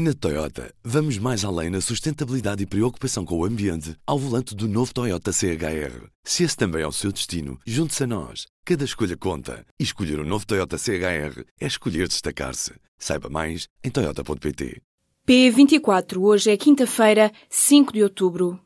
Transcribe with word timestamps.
Na 0.00 0.14
Toyota, 0.14 0.72
vamos 0.84 1.18
mais 1.18 1.44
além 1.44 1.70
na 1.70 1.80
sustentabilidade 1.80 2.62
e 2.62 2.66
preocupação 2.66 3.24
com 3.24 3.36
o 3.36 3.44
ambiente 3.44 3.96
ao 4.06 4.16
volante 4.16 4.54
do 4.54 4.68
novo 4.68 4.94
Toyota 4.94 5.32
CHR. 5.32 6.06
Se 6.22 6.44
esse 6.44 6.56
também 6.56 6.82
é 6.82 6.86
o 6.86 6.92
seu 6.92 7.10
destino, 7.10 7.58
junte-se 7.66 8.04
a 8.04 8.06
nós. 8.06 8.46
Cada 8.64 8.84
escolha 8.84 9.16
conta. 9.16 9.66
E 9.76 9.82
escolher 9.82 10.20
o 10.20 10.22
um 10.22 10.24
novo 10.24 10.46
Toyota 10.46 10.78
CHR 10.78 11.42
é 11.60 11.66
escolher 11.66 12.06
destacar-se. 12.06 12.74
Saiba 12.96 13.28
mais 13.28 13.66
em 13.82 13.90
Toyota.pt. 13.90 14.80
P24, 15.28 16.18
hoje 16.18 16.52
é 16.52 16.56
quinta-feira, 16.56 17.32
5 17.50 17.92
de 17.92 18.04
outubro. 18.04 18.56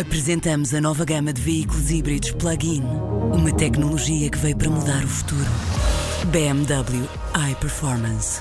Apresentamos 0.00 0.72
a 0.72 0.80
nova 0.80 1.04
gama 1.04 1.34
de 1.34 1.42
veículos 1.42 1.90
híbridos 1.90 2.30
plug-in. 2.30 2.82
Uma 3.34 3.54
tecnologia 3.54 4.30
que 4.30 4.38
veio 4.38 4.56
para 4.56 4.70
mudar 4.70 5.04
o 5.04 5.08
futuro. 5.08 5.50
BMW 6.32 7.06
iPerformance. 7.50 8.40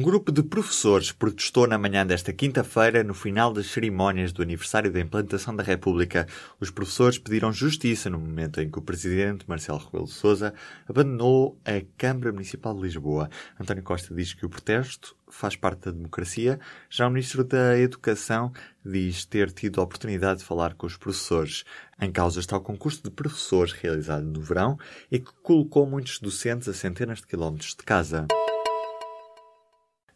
Um 0.00 0.02
grupo 0.02 0.32
de 0.32 0.42
professores 0.42 1.12
protestou 1.12 1.66
na 1.66 1.76
manhã 1.76 2.06
desta 2.06 2.32
quinta-feira 2.32 3.04
no 3.04 3.12
final 3.12 3.52
das 3.52 3.66
cerimónias 3.66 4.32
do 4.32 4.40
aniversário 4.40 4.90
da 4.90 4.98
implantação 4.98 5.54
da 5.54 5.62
República. 5.62 6.26
Os 6.58 6.70
professores 6.70 7.18
pediram 7.18 7.52
justiça 7.52 8.08
no 8.08 8.18
momento 8.18 8.62
em 8.62 8.70
que 8.70 8.78
o 8.78 8.82
presidente 8.82 9.44
Marcelo 9.46 9.78
Rebelo 9.78 10.06
de 10.06 10.12
Sousa 10.12 10.54
abandonou 10.88 11.60
a 11.66 11.84
Câmara 11.98 12.32
Municipal 12.32 12.74
de 12.74 12.80
Lisboa. 12.80 13.28
António 13.60 13.82
Costa 13.82 14.14
diz 14.14 14.32
que 14.32 14.46
o 14.46 14.48
protesto 14.48 15.14
faz 15.28 15.54
parte 15.54 15.84
da 15.84 15.90
democracia. 15.90 16.58
Já 16.88 17.06
o 17.06 17.10
ministro 17.10 17.44
da 17.44 17.78
Educação 17.78 18.54
diz 18.82 19.26
ter 19.26 19.52
tido 19.52 19.82
a 19.82 19.84
oportunidade 19.84 20.38
de 20.38 20.46
falar 20.46 20.72
com 20.72 20.86
os 20.86 20.96
professores. 20.96 21.62
Em 22.00 22.10
causa 22.10 22.40
está 22.40 22.56
o 22.56 22.62
concurso 22.62 23.02
de 23.02 23.10
professores 23.10 23.72
realizado 23.74 24.24
no 24.24 24.40
verão 24.40 24.78
e 25.12 25.18
que 25.18 25.30
colocou 25.42 25.84
muitos 25.84 26.18
docentes 26.18 26.68
a 26.68 26.72
centenas 26.72 27.18
de 27.18 27.26
quilómetros 27.26 27.74
de 27.76 27.84
casa. 27.84 28.26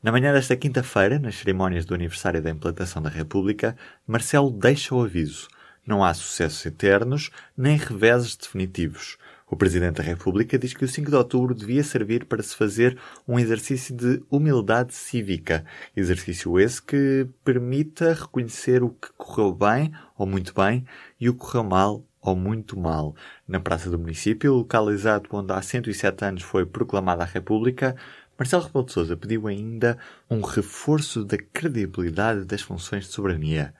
Na 0.04 0.12
manhã 0.12 0.34
desta 0.34 0.54
quinta-feira, 0.54 1.18
nas 1.18 1.36
cerimónias 1.36 1.86
do 1.86 1.94
aniversário 1.94 2.42
da 2.42 2.50
implantação 2.50 3.00
da 3.00 3.08
República, 3.08 3.74
Marcelo 4.06 4.50
deixa 4.50 4.94
o 4.94 5.02
aviso. 5.02 5.48
Não 5.86 6.04
há 6.04 6.12
sucessos 6.12 6.66
eternos, 6.66 7.30
nem 7.56 7.78
reveses 7.78 8.36
definitivos. 8.36 9.16
O 9.48 9.56
Presidente 9.56 9.96
da 9.96 10.02
República 10.02 10.58
diz 10.58 10.74
que 10.74 10.84
o 10.84 10.88
5 10.88 11.08
de 11.08 11.16
outubro 11.16 11.54
devia 11.54 11.82
servir 11.82 12.26
para 12.26 12.42
se 12.42 12.54
fazer 12.54 12.98
um 13.26 13.38
exercício 13.38 13.96
de 13.96 14.22
humildade 14.30 14.92
cívica. 14.92 15.64
Exercício 15.96 16.60
esse 16.60 16.82
que 16.82 17.26
permita 17.42 18.12
reconhecer 18.12 18.82
o 18.82 18.90
que 18.90 19.08
correu 19.16 19.54
bem 19.54 19.90
ou 20.18 20.26
muito 20.26 20.52
bem 20.52 20.84
e 21.18 21.30
o 21.30 21.32
que 21.32 21.38
correu 21.38 21.64
mal 21.64 22.04
ou 22.24 22.34
muito 22.34 22.78
mal. 22.78 23.14
Na 23.46 23.60
Praça 23.60 23.90
do 23.90 23.98
Município, 23.98 24.54
localizado 24.54 25.28
onde 25.30 25.52
há 25.52 25.60
107 25.60 26.24
anos 26.24 26.42
foi 26.42 26.64
proclamada 26.64 27.22
a 27.22 27.26
República, 27.26 27.94
Marcelo 28.38 28.64
Rebelo 28.64 28.84
de 28.84 28.92
Sousa 28.92 29.16
pediu 29.16 29.46
ainda 29.46 29.96
um 30.28 30.40
reforço 30.40 31.24
da 31.24 31.38
credibilidade 31.38 32.44
das 32.44 32.62
funções 32.62 33.04
de 33.04 33.12
soberania. 33.12 33.72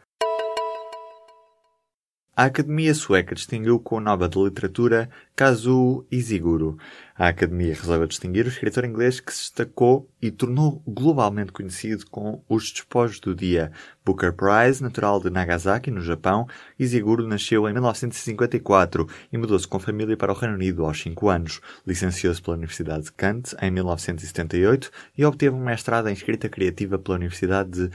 A 2.37 2.47
Academia 2.47 2.93
Sueca 2.95 3.33
distinguiu 3.33 3.79
com 3.79 3.95
o 3.95 4.01
Nobel 4.01 4.27
de 4.27 4.43
Literatura 4.43 5.09
Kazuo 5.37 6.05
Iziguro. 6.11 6.77
A 7.17 7.29
Academia 7.29 7.73
resolveu 7.73 8.09
distinguir 8.09 8.45
o 8.45 8.49
escritor 8.49 8.85
inglês 8.85 9.21
que 9.21 9.33
se 9.33 9.43
destacou 9.43 10.11
e 10.21 10.33
tornou 10.33 10.83
globalmente 10.85 11.53
conhecido 11.53 12.05
com 12.11 12.43
os 12.49 12.73
despojos 12.73 13.21
do 13.21 13.37
dia. 13.37 13.71
Booker 14.05 14.33
Prize, 14.33 14.83
natural 14.83 15.21
de 15.21 15.31
Nagasaki, 15.31 15.93
no 15.93 16.01
Japão, 16.01 16.49
Iziguro 16.77 17.25
nasceu 17.25 17.69
em 17.69 17.73
1954 17.73 19.09
e 19.33 19.39
mudou-se 19.39 19.69
com 19.69 19.79
família 19.79 20.17
para 20.17 20.33
o 20.33 20.37
Reino 20.37 20.57
Unido 20.57 20.85
aos 20.85 21.01
5 21.01 21.29
anos. 21.29 21.61
Licenciou-se 21.87 22.43
pela 22.43 22.57
Universidade 22.57 23.05
de 23.05 23.13
Kent 23.13 23.55
em 23.63 23.71
1978 23.71 24.91
e 25.17 25.25
obteve 25.25 25.55
um 25.55 25.65
mestrado 25.65 26.09
em 26.09 26.13
escrita 26.13 26.49
criativa 26.49 26.99
pela 26.99 27.17
Universidade 27.17 27.71
de 27.71 27.91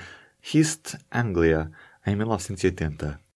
East 0.56 0.96
Anglia 1.12 1.70
em 2.08 2.16
1980. 2.16 3.29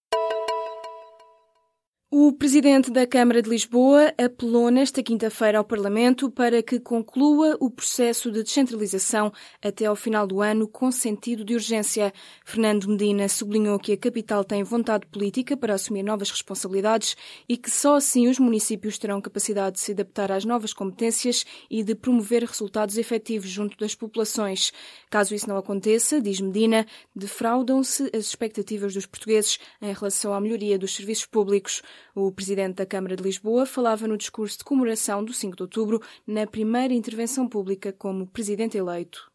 O 2.16 2.31
presidente 2.31 2.91
da 2.91 3.07
Câmara 3.07 3.41
de 3.41 3.50
Lisboa 3.50 4.13
apelou 4.24 4.69
nesta 4.69 5.01
quinta-feira 5.01 5.57
ao 5.57 5.63
Parlamento 5.63 6.29
para 6.29 6.62
que 6.62 6.79
conclua 6.79 7.57
o 7.59 7.72
processo 7.72 8.31
de 8.31 8.44
descentralização 8.44 9.34
até 9.59 9.88
ao 9.88 9.96
final 9.96 10.28
do 10.28 10.40
ano 10.40 10.68
com 10.68 10.91
sentido 10.91 11.44
de 11.44 11.56
urgência. 11.56 12.13
Fernando 12.46 12.88
Medina 12.88 13.28
sublinhou 13.28 13.79
que 13.79 13.94
a 13.94 13.97
capital 13.97 14.44
tem 14.44 14.62
vontade 14.62 15.07
política 15.07 15.57
para 15.57 15.73
assumir 15.73 16.03
novas 16.03 16.29
responsabilidades 16.29 17.18
e 17.50 17.57
que 17.57 17.72
só 17.72 17.96
assim 17.96 18.28
os 18.28 18.38
municípios 18.38 19.00
terão 19.00 19.19
capacidade 19.19 19.78
de 19.78 19.81
se 19.81 19.94
adaptar 19.94 20.31
às 20.31 20.46
novas 20.46 20.72
competências 20.72 21.44
e 21.68 21.81
de 21.81 21.96
promover 21.96 22.44
resultados 22.44 22.96
efetivos 22.96 23.50
junto 23.50 23.75
das 23.75 23.96
populações. 23.96 24.72
Caso 25.09 25.34
isso 25.34 25.50
não 25.50 25.57
aconteça, 25.57 26.22
diz 26.22 26.40
Medina, 26.40 26.85
defraudam-se 27.16 28.03
as 28.16 28.25
expectativas 28.25 28.94
dos 28.94 29.07
portugueses 29.07 29.57
em 29.81 29.91
relação 29.91 30.31
à 30.31 30.40
melhoria 30.40 30.78
dos 30.78 30.94
serviços 30.94 31.25
públicos. 31.25 31.81
O 32.16 32.31
presidente 32.31 32.75
da 32.75 32.86
Câmara 32.86 33.16
de 33.16 33.24
Lisboa 33.24 33.66
falava 33.66 34.08
no 34.08 34.18
discurso 34.18 34.58
de 34.58 34.64
comemoração 34.64 35.24
do 35.24 35.34
5 35.34 35.56
de 35.56 35.64
outubro, 35.64 36.02
na 36.25 36.46
primeira 36.46 36.94
intervenção 36.94 37.47
pública 37.47 37.94
como 37.94 38.28
presidente 38.28 38.78
eleito. 38.78 39.31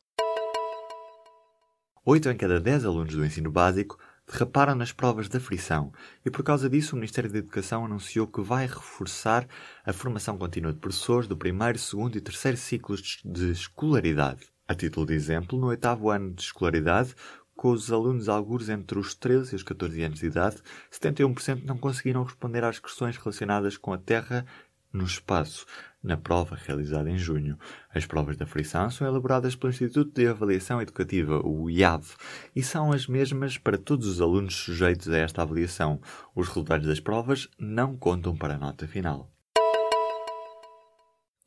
Oito 2.05 2.31
em 2.31 2.37
cada 2.37 2.59
dez 2.59 2.85
alunos 2.85 3.15
do 3.15 3.25
ensino 3.25 3.51
básico 3.51 3.99
derraparam 4.31 4.75
nas 4.75 4.93
provas 4.93 5.29
da 5.29 5.41
frição 5.41 5.93
e 6.25 6.31
por 6.31 6.43
causa 6.43 6.69
disso 6.69 6.95
o 6.95 6.99
Ministério 6.99 7.31
da 7.31 7.39
Educação 7.39 7.85
anunciou 7.85 8.27
que 8.27 8.41
vai 8.41 8.67
reforçar 8.67 9.47
a 9.85 9.93
formação 9.93 10.37
contínua 10.37 10.73
de 10.73 10.79
professores 10.79 11.29
do 11.29 11.37
primeiro, 11.37 11.79
segundo 11.79 12.17
e 12.17 12.21
terceiro 12.21 12.57
ciclos 12.57 13.21
de 13.25 13.51
escolaridade. 13.51 14.47
A 14.67 14.75
título 14.75 15.07
de 15.07 15.15
exemplo, 15.15 15.59
no 15.59 15.69
oitavo 15.69 16.11
ano 16.11 16.35
de 16.35 16.43
escolaridade, 16.43 17.15
com 17.59 17.73
os 17.73 17.91
alunos 17.91 18.29
algures 18.29 18.69
entre 18.69 18.97
os 19.01 19.17
13 19.17 19.53
e 19.53 19.57
os 19.57 19.65
14 19.65 20.01
anos 20.05 20.21
de 20.21 20.27
idade, 20.27 20.59
71% 20.93 21.65
não 21.65 21.77
conseguiram 21.77 22.23
responder 22.23 22.63
às 22.63 22.79
questões 22.79 23.17
relacionadas 23.17 23.77
com 23.77 23.93
a 23.93 23.99
Terra 23.99 24.47
no 24.93 25.03
espaço, 25.03 25.67
na 26.01 26.17
prova 26.17 26.55
realizada 26.55 27.11
em 27.11 27.19
junho. 27.19 27.59
As 27.93 28.07
provas 28.07 28.37
da 28.37 28.47
frição 28.47 28.89
são 28.91 29.09
elaboradas 29.09 29.57
pelo 29.57 29.73
Instituto 29.73 30.13
de 30.15 30.29
Avaliação 30.29 30.81
Educativa, 30.81 31.45
o 31.45 31.69
IAV, 31.69 32.15
e 32.55 32.63
são 32.63 32.93
as 32.93 33.09
mesmas 33.09 33.59
para 33.59 33.77
todos 33.77 34.07
os 34.07 34.21
alunos 34.21 34.55
sujeitos 34.55 35.09
a 35.09 35.19
esta 35.19 35.43
avaliação. 35.43 36.01
Os 36.37 36.47
resultados 36.47 36.87
das 36.87 37.01
provas 37.01 37.49
não 37.59 37.97
contam 37.97 38.37
para 38.37 38.55
a 38.55 38.59
nota 38.59 38.87
final. 38.87 39.29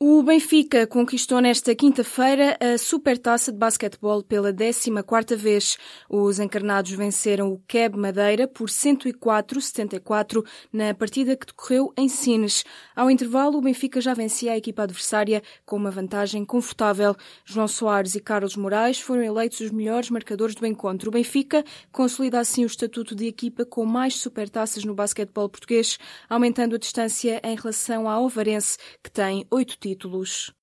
O 0.04 0.24
Benfica 0.24 0.88
conquistou 0.88 1.40
nesta 1.40 1.76
quinta-feira 1.76 2.58
a 2.60 2.76
Supertaça 2.76 3.52
de 3.52 3.60
Basquetebol 3.60 4.24
pela 4.24 4.52
14ª 4.52 5.36
vez. 5.36 5.78
Os 6.10 6.40
encarnados 6.40 6.90
venceram 6.94 7.54
o 7.54 7.62
Keb 7.68 7.96
Madeira 8.00 8.48
por 8.48 8.68
104-74 8.68 10.44
na 10.74 10.92
partida 10.96 11.38
que 11.38 11.46
decorreu 11.46 11.94
em 11.96 12.10
Sines. 12.10 12.64
Ao 12.96 13.12
intervalo, 13.12 13.60
o 13.60 13.62
Benfica 13.62 14.02
já 14.02 14.16
vencia 14.16 14.54
a 14.54 14.58
equipa 14.58 14.82
adversária 14.82 15.44
com 15.68 15.76
uma 15.76 15.92
vantagem 15.92 16.44
confortável. 16.44 17.16
João 17.46 17.68
Soares 17.68 18.16
e 18.16 18.20
Carlos 18.20 18.56
Moraes 18.56 19.00
foram 19.00 19.22
eleitos 19.22 19.60
os 19.60 19.70
melhores 19.70 20.10
marcadores 20.10 20.56
do 20.56 20.66
encontro. 20.66 21.10
O 21.10 21.14
Benfica 21.14 21.64
consolida 21.92 22.40
assim 22.40 22.64
o 22.64 22.66
estatuto 22.66 23.14
de 23.14 23.28
equipa 23.28 23.66
com 23.66 23.86
mais 23.86 24.16
supertaças 24.16 24.84
no 24.84 24.96
basquetebol 24.96 25.48
português, 25.48 26.00
aumentando 26.28 26.74
a 26.74 26.80
distância 26.80 27.40
em 27.44 27.56
relação 27.56 28.10
à 28.10 28.20
Ovarense, 28.20 28.80
que 29.04 29.12
tem 29.12 29.46
oito 29.52 29.74
títulos 29.74 29.91
títulos. 29.92 30.54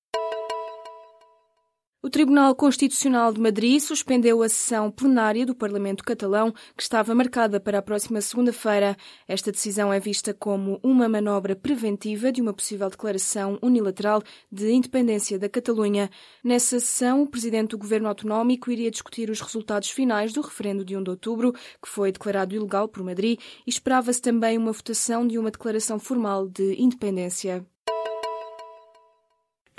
O 2.01 2.09
Tribunal 2.09 2.55
Constitucional 2.55 3.33
de 3.33 3.41
Madrid 3.41 3.77
suspendeu 3.81 4.41
a 4.41 4.47
sessão 4.47 4.89
plenária 4.89 5.45
do 5.45 5.53
Parlamento 5.53 6.01
catalão, 6.01 6.53
que 6.75 6.81
estava 6.81 7.13
marcada 7.13 7.59
para 7.59 7.79
a 7.79 7.81
próxima 7.81 8.21
segunda-feira. 8.21 8.95
Esta 9.27 9.51
decisão 9.51 9.91
é 9.91 9.99
vista 9.99 10.33
como 10.33 10.79
uma 10.81 11.09
manobra 11.09 11.57
preventiva 11.57 12.31
de 12.31 12.41
uma 12.41 12.53
possível 12.53 12.89
declaração 12.89 13.59
unilateral 13.61 14.23
de 14.49 14.71
independência 14.71 15.37
da 15.37 15.49
Catalunha. 15.49 16.09
Nessa 16.41 16.79
sessão, 16.79 17.21
o 17.21 17.27
presidente 17.27 17.71
do 17.71 17.77
governo 17.77 18.07
autonómico 18.07 18.71
iria 18.71 18.89
discutir 18.89 19.29
os 19.29 19.41
resultados 19.41 19.89
finais 19.89 20.31
do 20.31 20.39
referendo 20.39 20.85
de 20.85 20.95
1 20.95 21.03
de 21.03 21.09
outubro, 21.09 21.51
que 21.51 21.89
foi 21.89 22.13
declarado 22.13 22.55
ilegal 22.55 22.87
por 22.87 23.03
Madrid, 23.03 23.37
e 23.67 23.69
esperava-se 23.69 24.21
também 24.21 24.57
uma 24.57 24.71
votação 24.71 25.27
de 25.27 25.37
uma 25.37 25.51
declaração 25.51 25.99
formal 25.99 26.47
de 26.47 26.81
independência. 26.81 27.65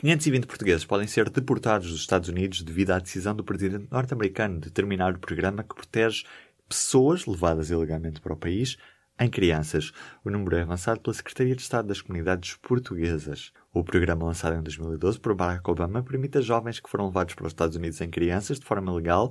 520 0.01 0.47
portugueses 0.47 0.87
podem 0.87 1.07
ser 1.07 1.29
deportados 1.29 1.91
dos 1.91 2.01
Estados 2.01 2.31
Unidos 2.31 2.63
devido 2.63 2.93
à 2.93 2.99
decisão 2.99 3.37
do 3.37 3.45
presidente 3.45 3.87
norte-americano 3.91 4.59
de 4.59 4.71
terminar 4.71 5.13
o 5.13 5.19
programa 5.19 5.63
que 5.63 5.75
protege 5.75 6.25
pessoas 6.67 7.27
levadas 7.27 7.69
ilegalmente 7.69 8.19
para 8.19 8.33
o 8.33 8.37
país 8.37 8.79
em 9.19 9.29
crianças. 9.29 9.93
O 10.25 10.31
número 10.31 10.57
é 10.57 10.63
avançado 10.63 11.01
pela 11.01 11.13
Secretaria 11.13 11.55
de 11.55 11.61
Estado 11.61 11.89
das 11.89 12.01
Comunidades 12.01 12.57
Portuguesas. 12.63 13.53
O 13.75 13.85
programa 13.85 14.25
lançado 14.25 14.57
em 14.57 14.63
2012 14.63 15.21
por 15.21 15.35
Barack 15.35 15.71
Obama 15.71 16.03
permite 16.03 16.39
a 16.39 16.41
jovens 16.41 16.81
que 16.81 16.89
foram 16.89 17.09
levados 17.09 17.35
para 17.35 17.47
os 17.47 17.53
Estados 17.53 17.77
Unidos 17.77 18.01
em 18.01 18.09
crianças 18.09 18.59
de 18.59 18.65
forma 18.65 18.91
legal 18.95 19.31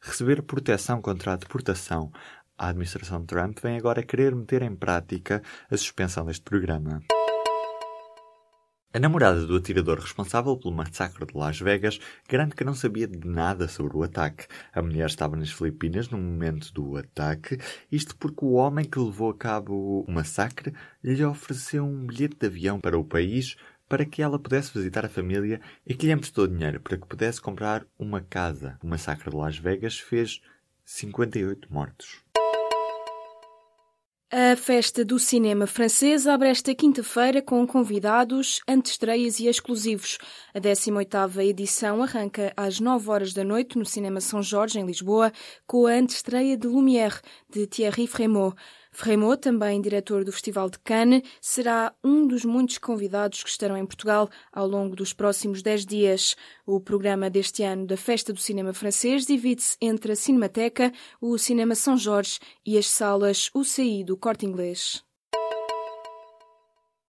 receber 0.00 0.40
proteção 0.40 1.02
contra 1.02 1.34
a 1.34 1.36
deportação. 1.36 2.10
A 2.56 2.68
administração 2.68 3.20
de 3.20 3.26
Trump 3.26 3.58
vem 3.62 3.76
agora 3.76 4.02
querer 4.02 4.34
meter 4.34 4.62
em 4.62 4.74
prática 4.74 5.42
a 5.70 5.76
suspensão 5.76 6.24
deste 6.24 6.42
programa. 6.42 7.02
A 8.96 8.98
namorada 8.98 9.44
do 9.44 9.56
atirador 9.56 9.98
responsável 9.98 10.56
pelo 10.56 10.74
massacre 10.74 11.26
de 11.26 11.36
Las 11.36 11.60
Vegas 11.60 12.00
garante 12.26 12.56
que 12.56 12.64
não 12.64 12.74
sabia 12.74 13.06
de 13.06 13.28
nada 13.28 13.68
sobre 13.68 13.94
o 13.94 14.02
ataque. 14.02 14.46
A 14.72 14.80
mulher 14.80 15.04
estava 15.04 15.36
nas 15.36 15.50
Filipinas 15.50 16.08
no 16.08 16.16
momento 16.16 16.72
do 16.72 16.96
ataque, 16.96 17.58
isto 17.92 18.16
porque 18.16 18.42
o 18.42 18.52
homem 18.52 18.86
que 18.86 18.98
levou 18.98 19.28
a 19.28 19.36
cabo 19.36 20.02
o 20.08 20.10
massacre 20.10 20.72
lhe 21.04 21.22
ofereceu 21.22 21.84
um 21.84 22.06
bilhete 22.06 22.38
de 22.40 22.46
avião 22.46 22.80
para 22.80 22.98
o 22.98 23.04
país 23.04 23.56
para 23.86 24.06
que 24.06 24.22
ela 24.22 24.38
pudesse 24.38 24.72
visitar 24.72 25.04
a 25.04 25.10
família 25.10 25.60
e 25.86 25.94
que 25.94 26.06
lhe 26.06 26.12
emprestou 26.12 26.46
dinheiro 26.46 26.80
para 26.80 26.96
que 26.96 27.06
pudesse 27.06 27.38
comprar 27.38 27.84
uma 27.98 28.22
casa. 28.22 28.78
O 28.82 28.86
massacre 28.86 29.28
de 29.28 29.36
Las 29.36 29.58
Vegas 29.58 29.98
fez 29.98 30.40
58 30.86 31.70
mortos. 31.70 32.24
A 34.38 34.54
festa 34.54 35.02
do 35.02 35.18
cinema 35.18 35.66
francês 35.66 36.26
abre 36.26 36.50
esta 36.50 36.74
quinta-feira 36.74 37.40
com 37.40 37.66
convidados, 37.66 38.60
antestreias 38.68 39.40
e 39.40 39.46
exclusivos. 39.46 40.18
A 40.52 40.60
18ª 40.60 41.42
edição 41.42 42.02
arranca 42.02 42.52
às 42.54 42.78
9 42.78 43.08
horas 43.08 43.32
da 43.32 43.42
noite 43.42 43.78
no 43.78 43.86
Cinema 43.86 44.20
São 44.20 44.42
Jorge, 44.42 44.78
em 44.78 44.84
Lisboa, 44.84 45.32
com 45.66 45.86
a 45.86 45.92
antestreia 45.92 46.54
de 46.54 46.66
Lumière, 46.66 47.18
de 47.48 47.66
Thierry 47.66 48.06
Frémaux. 48.06 48.54
Frémaux, 48.96 49.36
também 49.36 49.78
diretor 49.78 50.24
do 50.24 50.32
Festival 50.32 50.70
de 50.70 50.78
Cannes, 50.78 51.22
será 51.38 51.94
um 52.02 52.26
dos 52.26 52.46
muitos 52.46 52.78
convidados 52.78 53.42
que 53.42 53.50
estarão 53.50 53.76
em 53.76 53.84
Portugal 53.84 54.26
ao 54.50 54.66
longo 54.66 54.96
dos 54.96 55.12
próximos 55.12 55.60
10 55.60 55.84
dias. 55.84 56.34
O 56.64 56.80
programa 56.80 57.28
deste 57.28 57.62
ano 57.62 57.86
da 57.86 57.98
Festa 57.98 58.32
do 58.32 58.40
Cinema 58.40 58.72
Francês 58.72 59.26
divide-se 59.26 59.76
entre 59.82 60.12
a 60.12 60.16
Cinemateca, 60.16 60.90
o 61.20 61.36
Cinema 61.36 61.74
São 61.74 61.94
Jorge 61.98 62.38
e 62.64 62.78
as 62.78 62.88
salas 62.88 63.50
UCI 63.54 64.02
do 64.02 64.16
Corte 64.16 64.46
Inglês. 64.46 65.05